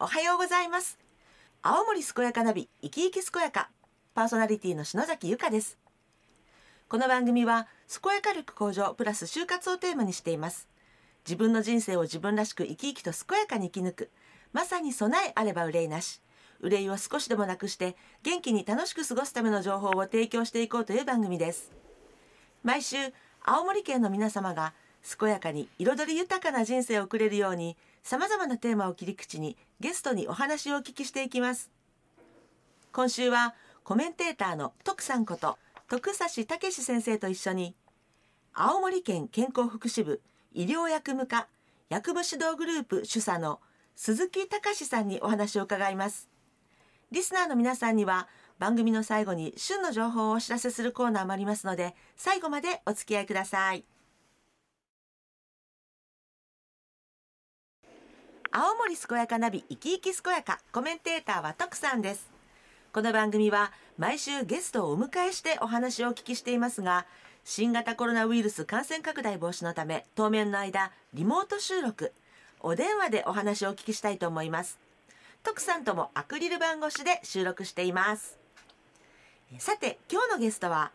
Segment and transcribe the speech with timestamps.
[0.00, 0.96] おはようございます。
[1.60, 3.68] 青森健やかナビ生き生き健やか。
[4.14, 5.76] パーソナリティの篠崎由香です。
[6.88, 7.66] この番組は
[8.00, 10.68] 健やか力向上プラス就活をテーマにしています。
[11.26, 14.10] 自分の人生を自分らしく生き生きと健やかに生き抜く。
[14.52, 16.22] まさに備えあれば憂いなし。
[16.60, 21.72] 憂いを少しでもなくして元気に楽しく過ごすための情報を提供していこうという番組です。
[22.62, 22.98] 毎週
[23.44, 31.70] 青森県の皆様が健やかに彩り豊かな人生を送れるようにさまざまなテーマを切り口にゲストにお話をお聞きしていきます。
[32.92, 35.58] 今週はコメンテーターの徳さんこと
[35.88, 37.74] 徳指武先生と一緒に
[38.52, 40.20] 青森県健康福祉部
[40.52, 41.48] 医療薬務課
[41.88, 43.60] 薬務指導グループ主査の
[43.96, 46.28] 鈴木隆さんにお話を伺います。
[47.10, 53.84] リスナーの皆さんには番組の最後に旬の情報をお知らせするコーナーもありますので最後までお付き合いください。
[58.60, 60.58] 青森健やかナビ生き生き健やか。
[60.72, 62.28] コメンテーターは徳さんです。
[62.92, 67.06] この番組は毎週ゲストをお迎えしてお話をお聞きしていますが
[67.44, 72.12] 新型コロナウイルス感染拡大防止のため当面の間リモート収録
[72.58, 74.80] お電話でお話をお聞きしたいと思います。
[75.44, 78.40] 徳さんともアクリル板越しで収録しています。
[79.60, 80.90] さて今日のゲストは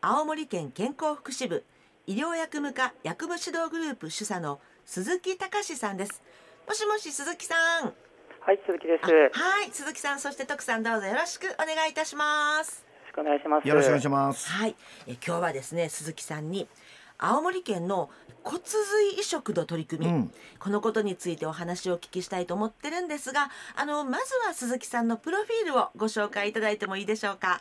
[0.00, 1.64] 青森県健康福祉部
[2.06, 6.22] 医療薬務課薬務指導グループ主査の鈴木隆さんです。
[6.70, 7.92] もしもし鈴木さん
[8.42, 9.10] はい、鈴木です。
[9.10, 13.66] はい鈴木さんそして徳さんどうぞよろしくお願いいたしますよろしくお願いします。
[13.66, 14.48] よろしくお願いします。
[14.48, 14.76] はい
[15.08, 16.68] え今日はですね鈴木さんに
[17.18, 18.08] 青森県の
[18.44, 27.60] 骨髄移植の取り組み、うんこのことについてお話をお聞きしたいと思ってるんですがあのまずは鈴木さんのプロフィールをご紹介いただいてもいいでしょうか？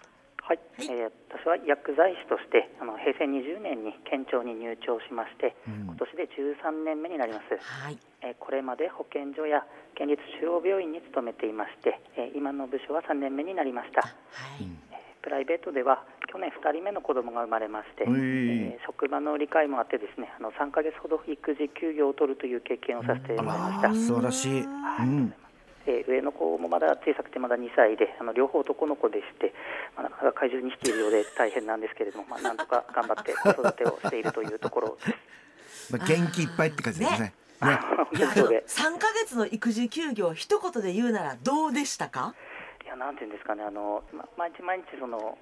[0.50, 7.54] はい、はいえー私は薬剤師としてあの平成20年に県庁に入庁しまして、うん今年で13年目になります。
[7.62, 9.62] はいえーこれまで保健所や
[9.94, 14.02] 県立中央病院に勤めていまして、えー今の部署は3年目になりました。
[14.02, 14.10] は
[14.58, 23.94] い、えープライベートでは去年2人目の子供が生まれまして、ういえー職場の理解もあってですねあの3ヶ月ほど育児休業を取るという経験をさせてもらいました。
[23.94, 24.62] 素晴らしい。
[24.62, 24.66] う
[25.06, 25.34] ん。
[25.90, 29.54] えー上の子もまだ小さくてまだ2歳であの両方男の子でして、
[29.96, 35.92] まあ、なかなか怪獣にしているようで大変なんですけれども、まあ、なんとか頑張って子育てをしているというところです。
[35.92, 37.20] まあ元気いっぱいって感じですね。
[37.20, 37.34] ね。
[37.60, 42.36] 本いやあの当にそうで3ヶ月の育児休業一言で言うならどうでしたか？
[42.86, 45.38] いやなんていうんですかねあの、ま、毎日毎日その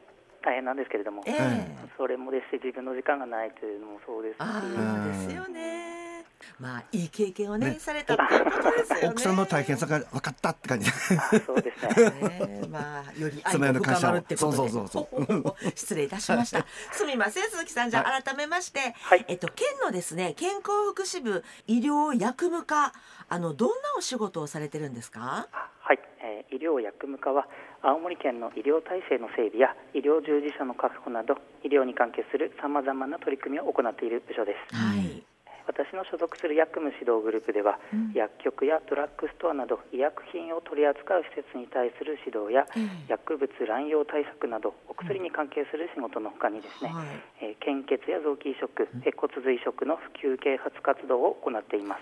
[0.48, 1.68] 大変なんですけれども、ええ。
[1.98, 4.38] それもですし自分の時間がないというのもそうですし。
[4.40, 6.24] ああですよね。
[6.58, 7.80] まあいい経験をねね。
[7.80, 9.08] されたっていうことですよね。
[9.10, 10.90] 奥さんの大変さが分かったって感じ。
[10.90, 12.10] あそうですね。
[12.30, 14.58] ねまあより愛そのようなも感謝を深まるってことで。
[14.58, 16.66] そうそうそう 失礼いたしました。
[16.94, 17.90] すみません鈴木さん。
[17.90, 19.26] じゃあ改めまして、はい。
[19.28, 22.94] えっと県のですね健康福祉部医療薬務課
[23.28, 25.50] あのどんなお仕事をされてるんですか？
[25.88, 27.48] はい、えー医療薬務課は
[27.82, 34.76] 青森県の医療体制の整備や医療従事者の確保など医療に関係するさまざまな取り組みを行っている部署です。
[34.76, 35.24] はい。
[35.68, 38.12] 私の所属する薬務指導グループでは、うん。
[38.16, 43.12] 薬局やドラッグストアなど医薬品を取り扱う施設に対する指導や、ええ。
[43.12, 47.52] 薬物乱用対策などお薬に関係する仕事のほかにですね、はい。
[47.52, 52.02] えー献血や臓器移植、えー骨髄移植の普及啓発活動を行っています。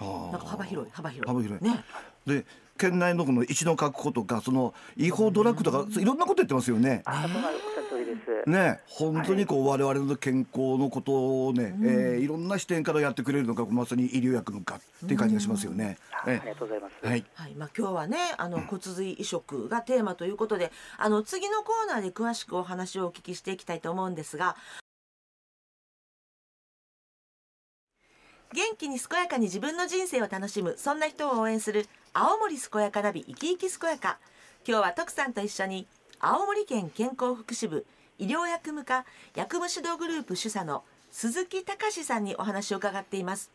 [0.00, 1.28] あなんか幅広い幅広い。
[1.28, 1.68] 幅広い。
[1.68, 1.84] ね。
[2.26, 2.44] で
[2.76, 7.02] 県内のこの一の確保とかその違法ドラッグとかいろんなことやってますよね。
[8.46, 15.98] ね、本当にこう我々の健康のことをね、えーいろんな視点からやってくれるのがまさに医療薬のかっていう感じがしますよね。
[16.12, 17.06] あありえがとうございます。
[17.06, 17.24] はい。
[17.34, 24.56] はい、まあ、今日はね、あの骨髄移植がテーマということで、あの次のコーナーで詳しくお話をお聞きしていきたいと思うんですが。
[28.52, 34.18] 元気に健やかに自分の人生を楽しむそんな人を応援する青森健やかナビ生き生き健やか。
[34.66, 35.86] 今日は徳さんと一緒に
[36.18, 37.86] 青森県健康福祉部
[38.18, 43.50] 医療薬務課薬務指導グループ主査の鈴木隆さんにお話を伺っています。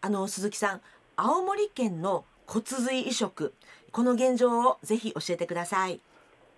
[0.00, 0.80] あの鈴木さん
[1.16, 3.52] 青森県の骨髄移植
[3.92, 6.00] この現状をぜひ教えてください。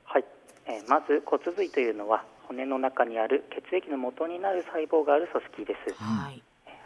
[0.04, 0.24] はい、
[0.66, 5.94] えーまず骨髄というのは骨の中にある血液の元になる細胞がある組織です。
[5.94, 6.42] はい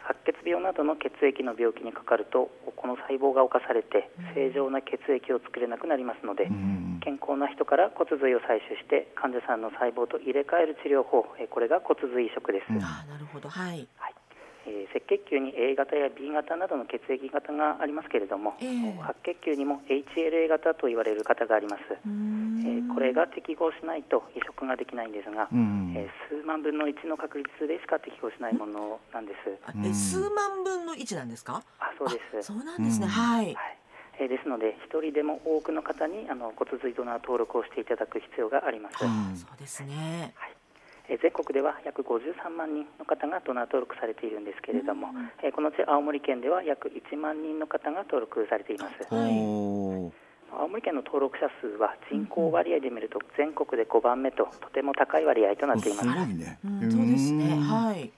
[0.07, 6.99] 白血病などの血液の病気にかかるとこの細胞が侵されて正常な血液を作れなくなりますので、うん。
[7.03, 13.49] 健康な人から骨髄を採取して患者さんの細胞と入れ替える治療法えーこれが骨髄移植です、うんああなるほど。
[13.49, 13.87] はい。
[13.97, 14.15] はい。
[14.67, 18.97] えー赤血球に A 型や B 型などの血液型がありますけれども、ええ。
[19.01, 21.83] 白血球にも HLA 型と言われる型があります、
[22.65, 29.37] えーこれが適合しないと移植ができないんですが、うんえー数万分の1の確率でしか適合しないものなんです。
[29.65, 31.63] あえ数万分の1なんですか？
[31.79, 32.37] あそうです。
[32.39, 33.11] あそうなんですね、うん。
[33.11, 33.45] はい。
[33.45, 33.77] はい。
[34.19, 39.35] えーですので一人でも多くの方にあの骨髄ドナー登録をしていただく必要があります、うん。
[39.35, 40.33] そうですね。
[41.09, 45.09] えー全国では約53万人の方がドナー登録されているんですけれども、
[45.43, 49.13] えーこのうち青森県では約1万人の方が登録されています。
[49.13, 50.11] はい
[50.51, 56.59] 青森県の登録者数は人口割合で見ると全国で5番目ととても高い割合となっていますすごいね。
[56.65, 57.45] うん、そうですね。
[57.53, 58.11] うんはい。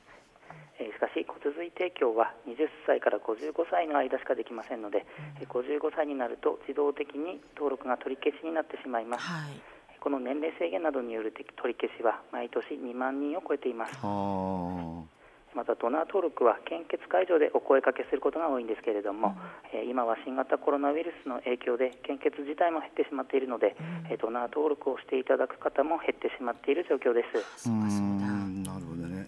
[0.80, 5.06] えーしかし骨髄提供は20歳から55歳の間しかできませんので、
[5.40, 9.62] えー55歳になると自動的に登録が取り消しになってしまいますはい。
[10.00, 15.06] この年齢制限などによる取り消しは毎年2万人を超えていますは
[15.56, 19.36] またドナー登録は献血会場でお声かけすることが多いんですけれども、
[19.74, 23.76] えー今は新型コロナウイルスの影響で献血自体も減ってしまっているので、
[24.10, 27.24] えードナー登録をしていただく方も減ってしまっている状況で
[27.56, 27.72] すあ。
[27.72, 27.76] う。
[27.76, 29.28] んなるほどね。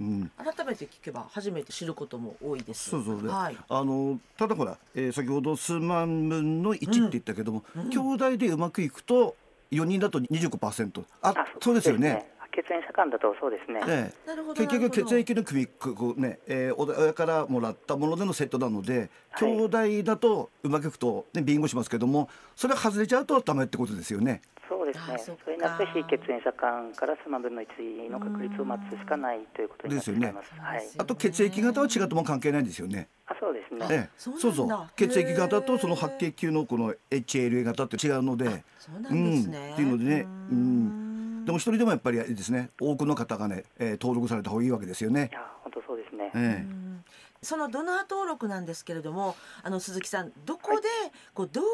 [0.00, 0.30] うん。
[0.38, 2.90] 改めて聞けば初めて知ることも多いです。
[2.90, 3.56] そうそうで、はい。
[3.68, 9.36] あのただほら、えー先ほど数万分の1って言ったけども、兄弟でうまくいくと
[9.70, 12.30] 4人だと25%ああそうですよね。
[12.50, 13.80] 血縁者間だとそうですね。
[13.86, 14.54] ええなるほど。
[14.54, 24.42] 結局なるほど血液の組みこうね、えー、親からもらったものでのセットなので、はい兄弟だとうまくいくと、ね、ビンゴしますけどもそれ外れちゃうとダメってことですよね。
[24.70, 25.14] そうですね。
[25.14, 30.54] あそれになって非血縁者間から数万分の1の確率を待つしかないということになっています。
[30.56, 30.88] はい。
[30.98, 33.08] あと血液型は違っても関係ないんですよね。
[33.26, 33.86] あ、そうですね。
[33.90, 38.62] ええ、そうそうそう血液型とその白血球のこの HLA 型って違うので。
[38.78, 39.58] そうなんですね。
[39.58, 41.09] うん、っていうのでね、ううんん、
[41.50, 42.70] でも一人でもやっぱりですね。
[42.80, 45.30] 多くの方がね、えー登録された方がいいわけですよね。
[45.32, 45.34] い。
[45.34, 46.30] や、本当そうですね。
[46.32, 46.40] ええ。
[46.62, 47.04] うん。
[47.42, 50.86] そのドナー登録なんですけれども、あの鈴木さん、どこで、
[51.34, 51.70] こうどういう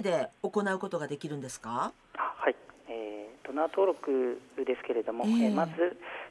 [0.00, 1.92] 流れで行うことができるんですか？
[2.16, 2.56] あはい、
[2.88, 5.32] えードナー登録ですけれども、ええ。
[5.44, 5.72] えーまず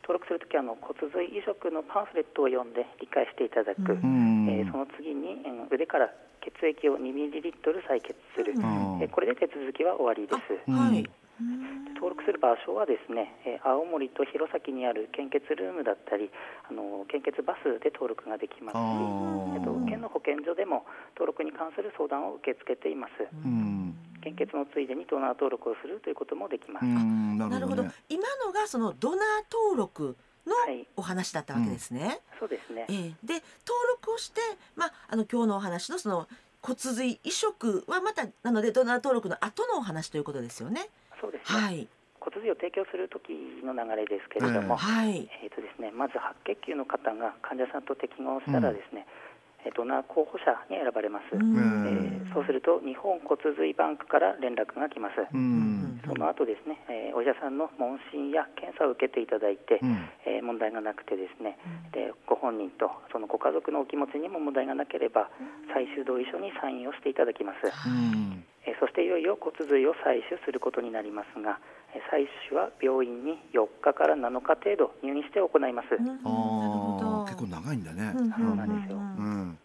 [0.02, 4.48] 登録するときはあの骨髄移植のパンフレットを読んで理解していただく、うん。
[4.50, 6.10] えーその次に、うん腕から
[6.42, 9.00] 血液を2ミリリットル採血する、うん。
[9.04, 10.58] えーこれで手続きは終わりです。
[10.68, 11.06] うんはい。
[12.12, 16.30] 登録する場所はですね、えー青森と弘前にある献血ルームだったり
[16.68, 20.84] あの献血バスで登録ができますし、えっと、県の保健所でも
[21.16, 23.24] 登録に関する相談を受け付けています。
[23.32, 23.96] うん。
[24.24, 27.96] 献血のついでにドナー登録をするということもできます、うんななるほどるほど。
[27.96, 28.06] ね。。
[28.10, 30.88] 今のがそのドナー登録のはい。
[30.98, 32.20] お話だったわけですね。
[32.40, 32.86] そうですね。
[32.90, 32.98] ええ。
[33.24, 34.42] で登録をして、
[34.76, 36.28] まあ、あの今日のお話のその
[36.62, 40.90] 骨髄移植はまたなのでドナー登録の後のお話ということですよね。
[41.22, 41.88] そうですね、はい、
[42.42, 49.06] 骨髄を提供する時の流れですけれども、はい、えーとですね、まず白血球の方が患者さんと適合したらですね、
[49.64, 51.54] えードナー候補者に選ばれます、うん。
[51.54, 56.00] うんえーそうすると日本骨髄バンクから連絡が来ます、うん。
[56.08, 60.10] その後ですね、えーお医者さんの問診や検査を受けていただいて、うん。
[60.26, 61.60] えー問題がなくてですね、
[61.94, 65.30] でご本人とそのご家族のお気持ちにも問題がなければ、
[65.74, 67.70] 最終同意書にサインをしていただきます。
[67.86, 71.81] うんえーそしていよいよ骨髄を採取することになりますが、えー
[72.12, 75.96] 採取は病院に4日から7日程度入院して行います。
[75.96, 76.06] うん。
[76.06, 77.08] なるほど。
[77.20, 78.14] ああ結構長いんだね。
[78.16, 78.98] うんそうなんですよ。
[78.98, 79.58] うん。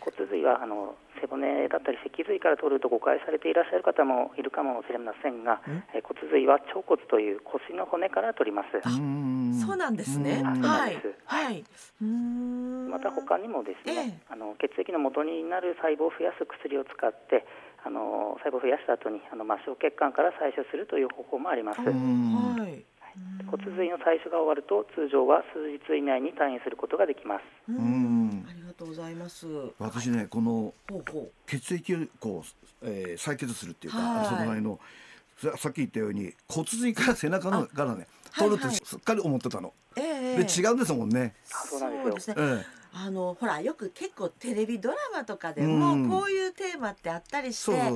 [0.00, 5.60] 骨髄はあの背骨だったり脊髄から取ると誤解されていらっしゃる方もいるかもしれませんが、
[5.94, 8.80] えー骨髄は腸骨という腰の骨から取ります。
[8.80, 9.54] うん。
[9.54, 10.40] そうなんですね。
[10.40, 10.44] うん。
[10.44, 11.64] はいそうなんです、はい。
[12.02, 12.90] うーん。
[12.90, 14.32] また他にもですね、ええ。
[14.32, 17.44] あの血液の元になる細胞を増やす薬を使って
[17.84, 21.84] あの細胞を増やした後にあの末梢血管から採取するという方法もあります、ん。
[21.84, 22.84] はい。
[23.50, 27.42] 骨髄の採取が終わると通常は数日以内に退院することができます。
[27.68, 28.46] ううん。
[28.48, 29.46] ありがとうございます。
[29.78, 30.72] 私ねこの。
[31.46, 34.24] 血液をこう、えー採血するっていうか、はい。
[34.26, 34.78] その辺の
[35.40, 42.36] ささっき言ったように骨髄から背中のからね取るってすっかり思ってたの、ええで違うんですもんね、あそうなんですよ。
[42.38, 46.10] ええあのほらよく結構テレビドラマとかでもうん。
[46.10, 47.94] こういうテーマってあったりして、なん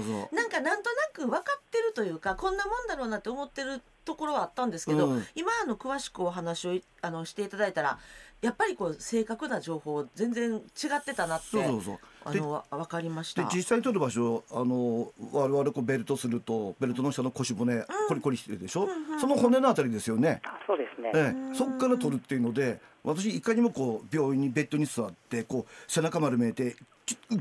[0.50, 5.26] かなんとなく分かってるというかこんなもんだろうなって思ってるところはあったんですけど、うん。
[5.34, 7.98] 今あの詳しくお話をいあのしていただいたら
[8.40, 10.60] やっぱりこう正確な情報全然違
[10.96, 12.32] ってたなってそうそうそう。
[12.32, 13.42] であのわ分かりました。
[13.42, 18.88] で実際取る場所あの我々こうベルトするとベルトの下の腰骨、コリコリしてるでしょ、
[19.20, 26.76] その骨のあたりですよね、あそうですね、ええ、そこから取るっていうので私いかにもこう病院にベッドに座ってこう背中丸めて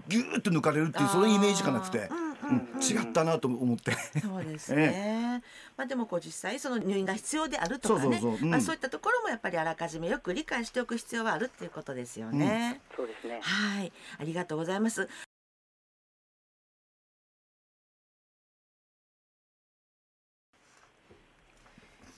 [0.09, 2.32] ギューッと抜かれるっていうそのイメージしかなくて、うん
[2.81, 3.91] 違ったなと思って。
[4.19, 5.41] そうですね。
[5.77, 12.81] まあでもこう実際その入院が必要であるとかね、まあそういったところもやっぱりあらかじめよく理解しておく必要はあるっていうことですよね。
[12.95, 13.39] そうですね。
[13.41, 15.09] はい、ありがとうございます。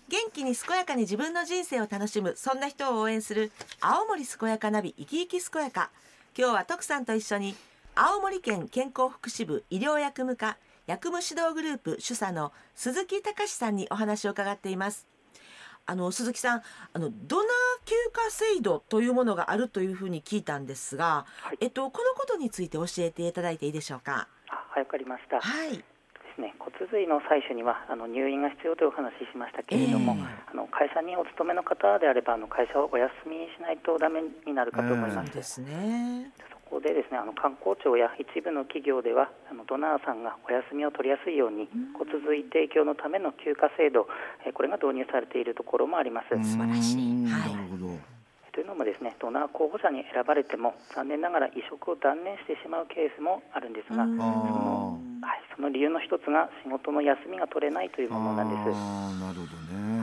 [0.07, 3.51] 元気に健やかに自分の人生を楽しむそんな人を応援する
[3.81, 5.89] 青森健やかナビ生き生き健やか。
[6.37, 7.55] 今日は徳さんと一緒に
[7.97, 15.07] 青森県健康福祉部医療薬務課薬務指導グループ主査の鈴木隆さんにお話を伺っています。
[15.85, 16.61] あの鈴木さん
[16.91, 17.47] あのドナー
[17.85, 21.57] 休暇制度というものがあるというふうに聞いたんですが、はい。
[21.61, 24.27] えっとこのことについて教えていただいていいでしょうか？
[24.49, 25.39] あはい、わかりました。
[25.39, 25.77] はい。
[25.77, 25.83] で
[26.35, 30.51] すね、骨髄の採取にはあの入院が必要というお話ししましたけれども、ええ。
[30.51, 35.31] あの会社にお勤めの方であればあの会社をお休みにしないとダメになるかと思います。
[35.31, 36.33] そうですね
[36.65, 44.07] そこでですね、あの観光庁や一部の企業ではあのドナーさんがお休みを取りやすいように骨髄提供のための休暇制度、
[44.45, 46.33] えこれが導入されているところもあります。
[46.41, 47.05] 素晴らしい。
[47.29, 48.15] なるほど。
[48.55, 54.21] というのもですね、ドナー候補者に選ばれても残念ながら移植を断念してしまうケースもあるんですが、うん。
[54.21, 54.25] あ
[55.27, 58.71] はい、その理由の一つが仕事の休みが取れないというものなんです。
[59.19, 59.94] なるほどね、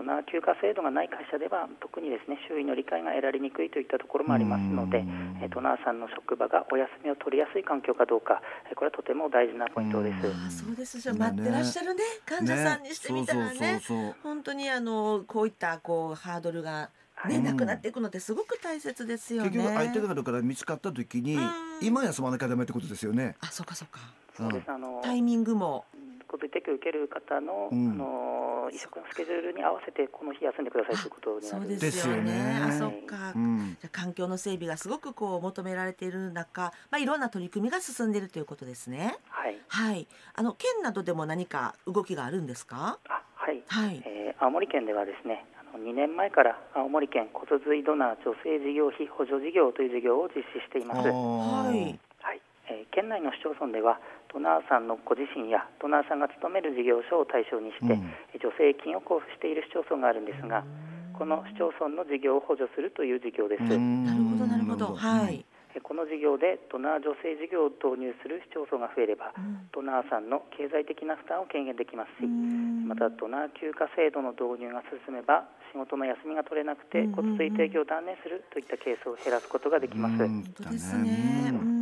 [0.00, 5.38] ドナー休暇制度がない会社では特にですね周囲の理解が得られにくいといったところもありますのでうん。
[5.44, 8.40] えードナーさんの職場がお休みを取りやすい環境かどうか
[8.70, 10.16] えーこれはとても大事なポイントです。
[10.26, 12.02] あそうですじゃあ待ってらっしゃるね。
[12.24, 13.56] 患者さんにしてみたらね。
[13.56, 14.14] そうそうそうそう。
[14.22, 17.42] 本当にあのこういったこうハードルが、ねはい。
[17.42, 19.50] なくなっていくのってすごく大切ですよね。
[19.50, 21.50] 結局相手方から見つかった時にうん。
[21.82, 23.36] 今休まなきゃダメってことですよね。
[23.40, 24.00] あそうかそうか。
[24.36, 24.70] そうです。
[24.70, 25.84] あのタイミングも
[26.30, 27.90] 骨髄提供を受ける方の,、うん。
[27.90, 32.60] あの移植のスケジュールに合わせてこの日休んでくださいということになそうるですよね。
[32.62, 39.16] あそっか、うんじゃあ環境の整備がすごくこう求められている中、まあ、いろんな取り組みが進んでいるということですね。
[39.28, 39.58] はい。
[39.68, 42.98] はい、あの県などでも何か動きがあるんですか？
[43.08, 44.02] あはい、はい。
[44.06, 45.44] えー青森県ではですね
[45.74, 51.08] あの2年前から青森県骨髄ドナー女性事業費補助事業という事業を実施しています。
[51.10, 51.98] はい。
[52.20, 54.00] はい、えー県内の市町村では
[54.32, 60.64] ドナーさんのご自身やドナーさんが勤める事業所を対象にして、うんえー助成金を交付している市町村があるんですが
[61.12, 64.94] この市町村の事業を補助するという事業です、うんなるほどなるほど。
[64.96, 65.44] はい。
[65.74, 80.18] えーこの事業でドナー女性事業を導入する市町村が増えればうんドナーさんの経済的な負担を軽減できますしうんまたドナー休暇制度の導入が進めば仕事の休みが取れなくて骨髄提供を断念するといったケースを減らすことができます。
[80.18, 81.54] うん本当ですね。
[81.54, 81.79] ううんん。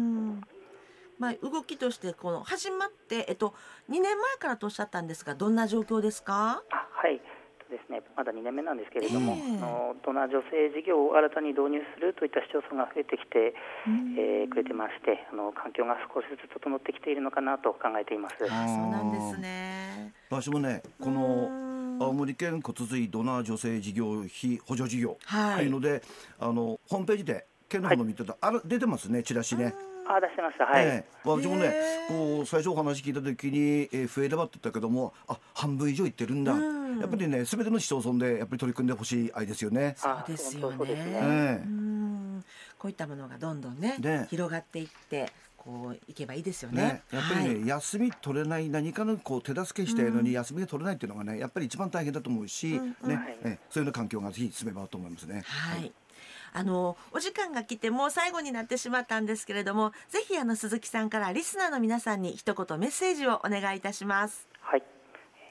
[1.18, 3.54] まあ動きとしてこの始まってえっと
[3.90, 6.62] 2年前からとおっしゃったんですがどんな状況ですか？
[6.70, 7.20] あはい
[7.68, 13.52] そうですね、まだ2年目なんですけれども、ええあのドナー女性事業を新たに導入するといった市町村が増えてきて、
[13.86, 18.36] うんえーくれてましてあの環境が少しずつ整ってきているのかなと考えています。
[18.44, 20.14] あそうなんですね。
[20.30, 21.20] 私もねこうの
[22.00, 26.00] ん青森県骨髄ドナー女性事業費補助事業はいというので
[26.40, 29.74] あのホームページで県の方の見てたある出てますねチラシね。
[30.08, 31.04] あ出してました、はい、ええ。
[31.24, 31.72] 私もね
[32.08, 36.98] こう最初お話聞いた時に、えー増えればって言ったけどもあ半分以上いってるんだ、うん。
[36.98, 39.94] やっぱりね全ての市町村でやっぱり取り組んでほしい愛ですよね。
[39.96, 40.86] そうですよね。
[40.94, 41.64] ええ。
[41.64, 42.44] うん。
[42.78, 44.26] こういったものがどんどんねね。
[44.30, 46.82] 広がっていってこういけばいいですよね。
[46.82, 47.66] ね、やっぱりね、はい。
[47.66, 53.10] 休み取れない何かのこう手助けしたいのに休みが取れないっていうのがねやっぱり一番大変だと思うし、うんうん。
[53.10, 53.16] ね。
[53.16, 53.38] はい。
[53.44, 55.42] えそういうような環境がぜひ進めばと思いますね。
[55.44, 55.92] はい。
[56.52, 64.48] あのお時間が来てもう最後になってしまったんですけれども、ぜひあの鈴木さんからリスナーの皆さんに一言メッセージをお願いいたします。
[64.60, 64.82] はい。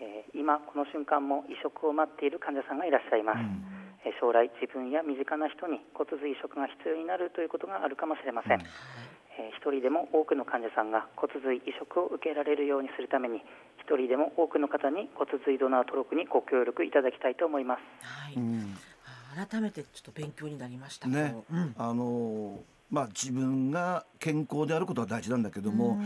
[0.01, 3.39] えー今この瞬間も移植を待っている患者さんがいらっしゃいます、
[4.05, 13.43] えー将来自分や身近な人に骨髄移植が必要になるということがあるかもしれません、えー一人でも多くの患者さんが骨髄移植を受けられるようにするために
[13.81, 17.81] 一人でも多くの方に骨髄ドナー登録にご協力いただきたいと思います。
[18.01, 18.35] はい。
[18.35, 18.77] うん
[19.45, 21.07] 改めてちょっと勉強になりました。
[21.07, 21.31] ね。
[21.33, 21.55] こう。
[21.55, 21.75] うん。
[21.77, 22.57] あのー
[22.89, 25.99] まあ自分が健康であることは大事なんだけども、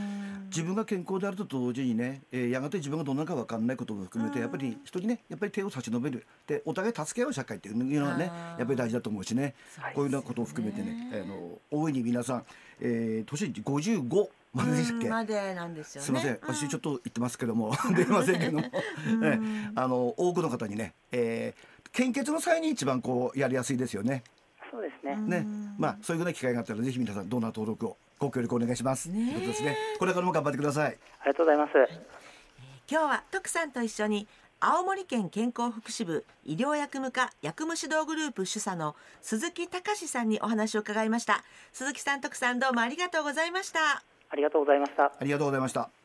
[0.48, 4.42] 自分が健康であると同時にね、えーやがて自分がどんなか分かんないことも含めて、うん。
[4.42, 6.26] やっぱり人にねやっぱり手を差し伸べる。
[6.48, 9.42] でお互い助け合う社会っていうのはねやっぱり大事だと思うしね。
[9.44, 9.56] ね。
[9.94, 12.46] こういうようなことを含めてね、あの大いに皆さん、
[12.80, 16.06] えー、年55まででしたっけ、うんまでなんですよね。
[16.06, 18.72] すみません、私ちょっと言ってますけども、 できませんけども、え
[19.24, 19.72] え。
[19.76, 24.24] あの多くの方にね、えー、献血の際に一番こうやりやすいですよね。
[24.72, 25.46] そうですね、ね、
[25.78, 29.10] まあそういうような機会があったらぜひ皆さんドナー登録をご協力お願いします。
[29.10, 29.78] ねということですね。
[30.00, 30.92] これからも頑張ってください。
[30.92, 31.72] ありがとうございます、
[32.90, 34.28] 今日は徳さんと一緒に
[34.64, 41.44] 青森県健康福祉部医療薬務課薬務指導グループ主査の鈴木隆さんにお話を伺いました
[41.74, 46.01] 鈴木さん徳さんどうもありがとうございましたありがとうございましたありがとうございました。